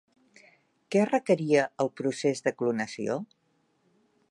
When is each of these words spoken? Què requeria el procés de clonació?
Què 0.95 1.03
requeria 1.09 1.67
el 1.85 1.91
procés 2.01 2.43
de 2.47 2.55
clonació? 2.63 3.21